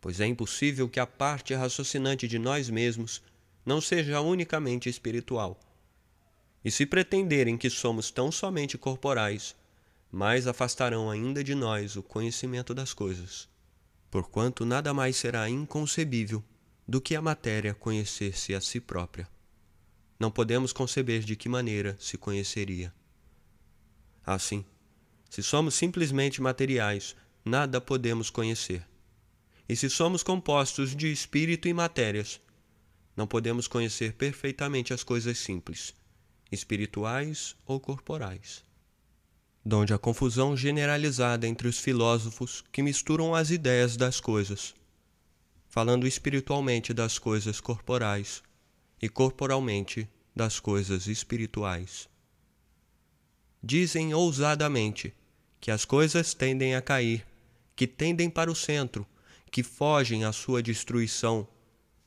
Pois 0.00 0.18
é 0.18 0.26
impossível 0.26 0.88
que 0.88 0.98
a 0.98 1.06
parte 1.06 1.54
raciocinante 1.54 2.26
de 2.26 2.40
nós 2.40 2.68
mesmos 2.68 3.22
não 3.64 3.80
seja 3.80 4.20
unicamente 4.20 4.88
espiritual. 4.88 5.58
E 6.64 6.70
se 6.70 6.86
pretenderem 6.86 7.56
que 7.56 7.68
somos 7.68 8.10
tão 8.10 8.32
somente 8.32 8.78
corporais, 8.78 9.54
mais 10.10 10.46
afastarão 10.46 11.10
ainda 11.10 11.42
de 11.42 11.54
nós 11.54 11.96
o 11.96 12.02
conhecimento 12.02 12.74
das 12.74 12.92
coisas, 12.92 13.48
porquanto 14.10 14.64
nada 14.64 14.94
mais 14.94 15.16
será 15.16 15.48
inconcebível 15.48 16.42
do 16.86 17.00
que 17.00 17.16
a 17.16 17.22
matéria 17.22 17.74
conhecer-se 17.74 18.54
a 18.54 18.60
si 18.60 18.80
própria 18.80 19.28
não 20.18 20.30
podemos 20.30 20.72
conceber 20.72 21.20
de 21.20 21.36
que 21.36 21.48
maneira 21.48 21.96
se 22.00 22.16
conheceria. 22.16 22.92
Assim, 24.24 24.64
se 25.28 25.42
somos 25.42 25.74
simplesmente 25.74 26.40
materiais, 26.40 27.16
nada 27.44 27.80
podemos 27.80 28.30
conhecer. 28.30 28.86
E 29.68 29.74
se 29.74 29.90
somos 29.90 30.22
compostos 30.22 30.94
de 30.94 31.10
espírito 31.10 31.68
e 31.68 31.74
matérias, 31.74 32.40
não 33.16 33.26
podemos 33.26 33.68
conhecer 33.68 34.14
perfeitamente 34.14 34.92
as 34.92 35.02
coisas 35.02 35.38
simples, 35.38 35.94
espirituais 36.50 37.56
ou 37.66 37.78
corporais. 37.78 38.64
Donde 39.64 39.94
a 39.94 39.98
confusão 39.98 40.56
generalizada 40.56 41.46
entre 41.46 41.68
os 41.68 41.78
filósofos 41.78 42.62
que 42.70 42.82
misturam 42.82 43.34
as 43.34 43.50
ideias 43.50 43.96
das 43.96 44.20
coisas, 44.20 44.74
falando 45.68 46.06
espiritualmente 46.06 46.92
das 46.92 47.18
coisas 47.18 47.60
corporais 47.60 48.42
e 49.00 49.08
corporalmente 49.08 50.08
das 50.34 50.60
coisas 50.60 51.06
espirituais. 51.06 52.08
Dizem 53.62 54.12
ousadamente 54.12 55.14
que 55.60 55.70
as 55.70 55.84
coisas 55.84 56.34
tendem 56.34 56.74
a 56.74 56.82
cair, 56.82 57.26
que 57.74 57.86
tendem 57.86 58.28
para 58.28 58.50
o 58.50 58.54
centro, 58.54 59.06
que 59.50 59.62
fogem 59.62 60.24
à 60.24 60.32
sua 60.32 60.62
destruição, 60.62 61.48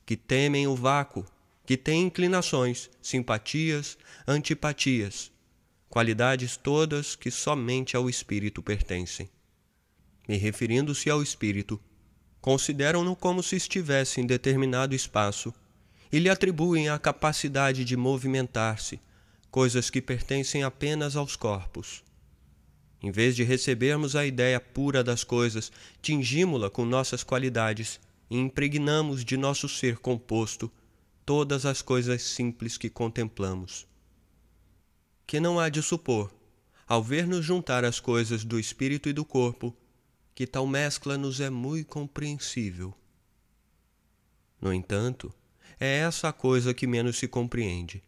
que 0.07 0.15
temem 0.15 0.65
o 0.67 0.73
vácuo, 0.73 1.25
que 1.65 1.75
têm 1.75 2.03
inclinações, 2.03 2.89
simpatias, 3.01 3.97
antipatias, 4.25 5.29
qualidades 5.89 6.55
todas 6.55 7.13
que 7.13 7.29
somente 7.29 7.97
ao 7.97 8.09
espírito 8.09 8.63
pertencem. 8.63 9.29
E 10.25 10.37
referindo-se 10.37 11.09
ao 11.09 11.21
espírito, 11.21 11.77
consideram-no 12.39 13.17
como 13.17 13.43
se 13.43 13.57
estivesse 13.57 14.21
em 14.21 14.25
determinado 14.25 14.95
espaço 14.95 15.53
e 16.09 16.19
lhe 16.19 16.29
atribuem 16.29 16.87
a 16.87 16.97
capacidade 16.97 17.83
de 17.83 17.97
movimentar-se, 17.97 19.01
coisas 19.51 19.89
que 19.89 20.01
pertencem 20.01 20.63
apenas 20.63 21.17
aos 21.17 21.35
corpos. 21.35 22.01
Em 23.03 23.11
vez 23.11 23.35
de 23.35 23.43
recebermos 23.43 24.15
a 24.15 24.25
ideia 24.25 24.57
pura 24.61 25.03
das 25.03 25.25
coisas, 25.25 25.69
tingimos-la 26.01 26.69
com 26.69 26.85
nossas 26.85 27.25
qualidades 27.25 27.99
e 28.29 28.37
impregnamos 28.37 29.23
de 29.23 29.37
nosso 29.37 29.69
ser 29.69 29.97
composto 29.97 30.71
todas 31.25 31.65
as 31.65 31.81
coisas 31.81 32.21
simples 32.21 32.77
que 32.77 32.89
contemplamos. 32.89 33.87
Que 35.25 35.39
não 35.39 35.59
há 35.59 35.69
de 35.69 35.81
supor, 35.81 36.33
ao 36.87 37.03
ver-nos 37.03 37.45
juntar 37.45 37.83
as 37.83 37.99
coisas 37.99 38.45
do 38.45 38.59
espírito 38.59 39.09
e 39.09 39.13
do 39.13 39.25
corpo, 39.25 39.75
que 40.33 40.47
tal 40.47 40.65
mescla 40.65 41.17
nos 41.17 41.41
é 41.41 41.49
muito 41.49 41.87
compreensível. 41.87 42.93
No 44.61 44.73
entanto, 44.73 45.33
é 45.79 45.97
essa 45.97 46.29
a 46.29 46.33
coisa 46.33 46.73
que 46.73 46.87
menos 46.87 47.17
se 47.17 47.27
compreende. 47.27 48.01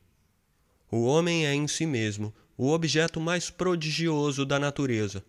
O 0.92 1.04
homem 1.04 1.46
é 1.46 1.54
em 1.54 1.68
si 1.68 1.86
mesmo 1.86 2.34
o 2.58 2.72
objeto 2.72 3.20
mais 3.20 3.50
prodigioso 3.50 4.46
da 4.46 4.58
natureza, 4.58 5.24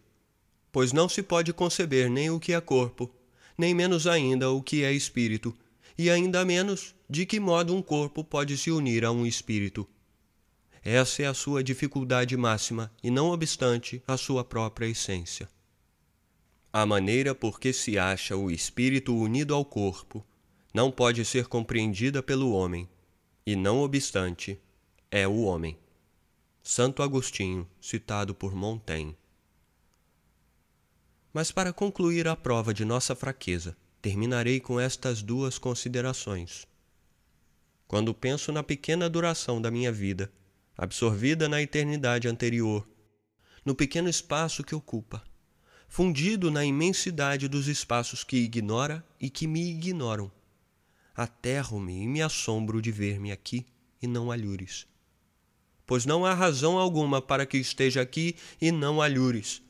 pois 0.72 0.92
não 0.92 1.08
se 1.08 1.22
pode 1.22 1.52
conceber 1.52 2.08
nem 2.08 2.30
o 2.30 2.40
que 2.40 2.52
é 2.52 2.60
corpo, 2.60 3.12
nem 3.60 3.74
menos 3.74 4.06
ainda 4.06 4.50
o 4.50 4.62
que 4.62 4.82
é 4.82 4.92
espírito, 4.92 5.56
e 5.96 6.08
ainda 6.10 6.44
menos 6.44 6.94
de 7.08 7.26
que 7.26 7.38
modo 7.38 7.74
um 7.76 7.82
corpo 7.82 8.24
pode 8.24 8.56
se 8.56 8.70
unir 8.70 9.04
a 9.04 9.12
um 9.12 9.26
espírito. 9.26 9.86
Essa 10.82 11.22
é 11.22 11.26
a 11.26 11.34
sua 11.34 11.62
dificuldade 11.62 12.34
máxima 12.38 12.90
e, 13.02 13.10
não 13.10 13.28
obstante, 13.28 14.02
a 14.06 14.16
sua 14.16 14.42
própria 14.42 14.86
essência. 14.86 15.46
A 16.72 16.86
maneira 16.86 17.34
por 17.34 17.60
que 17.60 17.70
se 17.70 17.98
acha 17.98 18.34
o 18.34 18.50
espírito 18.50 19.14
unido 19.14 19.54
ao 19.54 19.64
corpo 19.64 20.24
não 20.72 20.90
pode 20.90 21.22
ser 21.24 21.46
compreendida 21.46 22.22
pelo 22.22 22.52
homem, 22.52 22.88
e 23.44 23.54
não 23.54 23.80
obstante, 23.80 24.58
é 25.10 25.28
o 25.28 25.42
homem. 25.42 25.76
Santo 26.62 27.02
Agostinho, 27.02 27.68
citado 27.80 28.34
por 28.34 28.54
Montaigne. 28.54 29.18
Mas 31.32 31.52
para 31.52 31.72
concluir 31.72 32.26
a 32.26 32.34
prova 32.34 32.74
de 32.74 32.84
nossa 32.84 33.14
fraqueza, 33.14 33.76
terminarei 34.02 34.58
com 34.58 34.80
estas 34.80 35.22
duas 35.22 35.58
considerações. 35.58 36.66
Quando 37.86 38.14
penso 38.14 38.50
na 38.50 38.62
pequena 38.62 39.08
duração 39.08 39.60
da 39.60 39.70
minha 39.70 39.92
vida, 39.92 40.32
absorvida 40.76 41.48
na 41.48 41.60
eternidade 41.60 42.26
anterior, 42.26 42.88
no 43.64 43.74
pequeno 43.74 44.08
espaço 44.08 44.64
que 44.64 44.74
ocupa, 44.74 45.22
fundido 45.86 46.50
na 46.50 46.64
imensidade 46.64 47.48
dos 47.48 47.68
espaços 47.68 48.24
que 48.24 48.36
ignora 48.36 49.04
e 49.20 49.28
que 49.28 49.46
me 49.46 49.70
ignoram, 49.70 50.30
aterro-me 51.14 52.02
e 52.02 52.06
me 52.06 52.22
assombro 52.22 52.80
de 52.80 52.90
ver-me 52.90 53.30
aqui 53.30 53.66
e 54.00 54.06
não 54.06 54.30
alhures. 54.30 54.86
Pois 55.86 56.06
não 56.06 56.24
há 56.24 56.32
razão 56.32 56.78
alguma 56.78 57.20
para 57.20 57.44
que 57.44 57.58
esteja 57.58 58.00
aqui 58.00 58.36
e 58.60 58.72
não 58.72 59.02
alhures, 59.02 59.60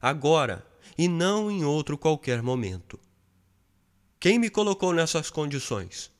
agora 0.00 0.67
e 0.98 1.06
não 1.06 1.48
em 1.48 1.64
outro 1.64 1.96
qualquer 1.96 2.42
momento. 2.42 2.98
Quem 4.18 4.36
me 4.36 4.50
colocou 4.50 4.92
nessas 4.92 5.30
condições? 5.30 6.10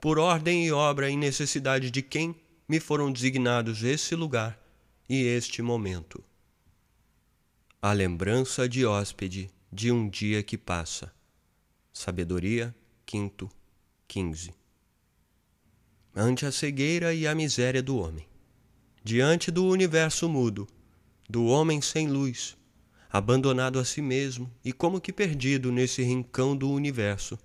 Por 0.00 0.18
ordem 0.18 0.64
e 0.64 0.72
obra 0.72 1.10
e 1.10 1.16
necessidade 1.16 1.90
de 1.90 2.00
quem 2.00 2.34
me 2.66 2.80
foram 2.80 3.12
designados 3.12 3.84
esse 3.84 4.16
lugar 4.16 4.58
e 5.06 5.22
este 5.22 5.60
momento. 5.60 6.24
A 7.82 7.92
lembrança 7.92 8.66
de 8.66 8.86
hóspede 8.86 9.50
de 9.70 9.92
um 9.92 10.08
dia 10.08 10.42
que 10.42 10.56
passa. 10.56 11.12
Sabedoria, 11.92 12.74
quinto 13.04 13.50
15 14.08 14.54
Ante 16.16 16.46
a 16.46 16.52
cegueira 16.52 17.12
e 17.12 17.26
a 17.26 17.34
miséria 17.34 17.82
do 17.82 17.98
homem, 17.98 18.26
diante 19.02 19.50
do 19.50 19.66
universo 19.66 20.28
mudo, 20.28 20.66
do 21.28 21.44
homem 21.44 21.82
sem 21.82 22.08
luz, 22.08 22.56
abandonado 23.14 23.78
a 23.78 23.84
si 23.84 24.02
mesmo 24.02 24.50
e 24.64 24.72
como 24.72 25.00
que 25.00 25.12
perdido 25.12 25.70
nesse 25.70 26.02
rincão 26.02 26.56
do 26.56 26.68
universo, 26.68 27.38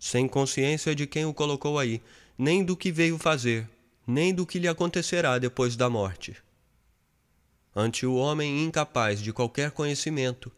sem 0.00 0.26
consciência 0.26 0.96
de 0.96 1.06
quem 1.06 1.24
o 1.24 1.32
colocou 1.32 1.78
aí, 1.78 2.02
nem 2.36 2.64
do 2.64 2.76
que 2.76 2.90
veio 2.90 3.16
fazer, 3.16 3.70
nem 4.04 4.34
do 4.34 4.44
que 4.44 4.58
lhe 4.58 4.66
acontecerá 4.66 5.38
depois 5.38 5.76
da 5.76 5.88
morte. 5.88 6.36
Ante 7.72 8.04
o 8.04 8.16
homem 8.16 8.64
incapaz 8.64 9.22
de 9.22 9.32
qualquer 9.32 9.70
conhecimento, 9.70 10.50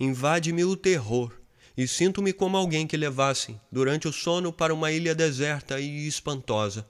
invade-me 0.00 0.64
o 0.64 0.74
terror 0.74 1.32
e 1.76 1.86
sinto-me 1.86 2.32
como 2.32 2.56
alguém 2.56 2.88
que 2.88 2.96
levasse, 2.96 3.60
durante 3.70 4.08
o 4.08 4.12
sono, 4.12 4.52
para 4.52 4.74
uma 4.74 4.90
ilha 4.90 5.14
deserta 5.14 5.78
e 5.78 6.08
espantosa, 6.08 6.84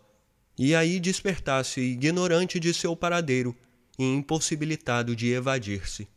e 0.57 0.75
aí 0.75 0.99
despertasse 0.99 1.83
ignorante 1.83 2.59
de 2.59 2.73
seu 2.73 2.97
paradeiro 2.97 3.55
e 3.99 4.05
impossibilitado 4.05 5.15
de 5.15 5.31
evadir-se. 5.31 6.09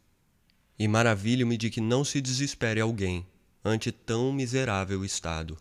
E 0.79 0.87
maravilho-me 0.87 1.57
de 1.57 1.69
que 1.69 1.81
não 1.81 2.05
se 2.05 2.21
desespere 2.21 2.79
alguém 2.79 3.25
ante 3.63 3.91
tão 3.91 4.31
miserável 4.31 5.03
estado. 5.03 5.57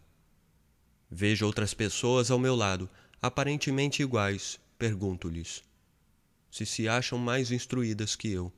Vejo 1.11 1.47
outras 1.47 1.73
pessoas 1.73 2.31
ao 2.31 2.39
meu 2.39 2.55
lado, 2.55 2.89
aparentemente 3.23 4.03
iguais, 4.03 4.61
pergunto-lhes, 4.79 5.63
se 6.51 6.67
se 6.67 6.89
acham 6.89 7.19
mais 7.19 7.51
instruídas 7.51 8.15
que 8.15 8.31
eu. 8.31 8.53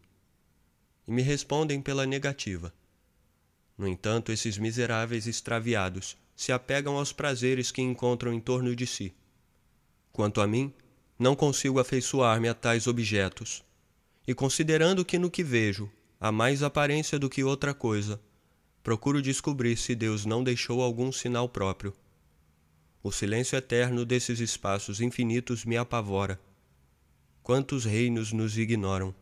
E 1.07 1.13
me 1.13 1.23
respondem 1.23 1.81
pela 1.81 2.05
negativa. 2.05 2.75
No 3.77 3.87
entanto, 3.87 4.33
esses 4.33 4.59
miseráveis 4.59 5.27
extraviados 5.27 6.17
se 6.35 6.53
apegam 6.53 6.97
aos 6.97 7.13
prazeres 7.13 7.71
que 7.71 7.81
encontram 7.81 8.33
em 8.33 8.41
torno 8.41 8.75
de 8.75 8.87
si. 8.87 9.15
Quanto 10.13 10.41
a 10.41 10.47
mim, 10.47 10.73
não 11.19 11.35
consigo 11.35 11.79
afeiçoar-me 11.79 12.49
a 12.49 12.55
tais 12.55 12.87
objetos, 12.87 13.65
e 14.27 14.35
considerando 14.35 15.05
que 15.05 15.19
no 15.19 15.31
que 15.31 15.43
vejo 15.43 15.91
há 16.21 16.33
mais 16.33 16.63
aparência 16.63 17.19
do 17.19 17.31
que 17.31 17.45
outra 17.45 17.73
coisa, 17.73 18.21
procuro 18.83 19.23
descobrir 19.23 19.77
se 19.77 19.95
Deus 19.95 20.25
não 20.25 20.43
deixou 20.43 20.83
algum 20.83 21.13
sinal 21.13 21.49
próprio. 21.49 21.93
O 23.03 23.13
silêncio 23.13 23.57
eterno 23.57 24.05
desses 24.05 24.41
espaços 24.41 25.01
infinitos 25.01 25.65
me 25.65 25.77
apavora. 25.77 26.41
Quantos 27.43 27.85
reinos 27.85 28.33
nos 28.33 28.59
ignoram? 28.59 29.15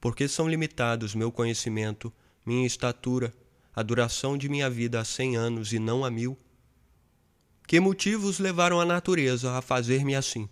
Por 0.00 0.14
que 0.14 0.28
são 0.28 0.48
limitados 0.48 1.14
meu 1.14 1.30
conhecimento, 1.30 2.12
minha 2.44 2.66
estatura, 2.66 3.32
a 3.74 3.82
duração 3.82 4.36
de 4.36 4.48
minha 4.48 4.68
vida 4.68 5.00
a 5.00 5.04
cem 5.04 5.36
anos 5.36 5.72
e 5.72 5.78
não 5.78 6.04
a 6.04 6.10
mil? 6.10 6.36
Que 7.66 7.78
motivos 7.78 8.38
levaram 8.38 8.80
a 8.80 8.84
natureza 8.84 9.52
a 9.52 9.62
fazer-me 9.62 10.14
assim? 10.14 10.48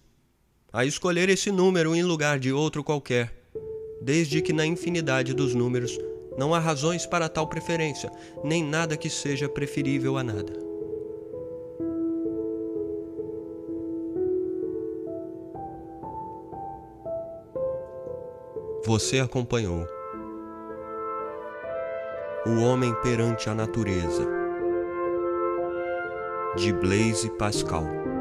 A 0.72 0.84
escolher 0.84 1.28
esse 1.28 1.50
número 1.50 1.94
em 1.94 2.02
lugar 2.02 2.38
de 2.38 2.52
outro 2.52 2.84
qualquer, 2.84 3.45
desde 4.00 4.42
que 4.42 4.52
na 4.52 4.66
infinidade 4.66 5.34
dos 5.34 5.54
números 5.54 5.98
não 6.36 6.54
há 6.54 6.58
razões 6.58 7.06
para 7.06 7.28
tal 7.28 7.46
preferência, 7.46 8.10
nem 8.44 8.62
nada 8.62 8.96
que 8.96 9.08
seja 9.08 9.48
preferível 9.48 10.18
a 10.18 10.22
nada. 10.22 10.52
Você 18.84 19.18
acompanhou 19.18 19.84
O 22.46 22.60
Homem 22.60 22.94
perante 23.02 23.50
a 23.50 23.54
Natureza, 23.54 24.24
de 26.56 26.72
Blaise 26.72 27.28
Pascal. 27.30 28.15